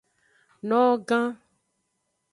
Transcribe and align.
Nogan. 0.69 1.23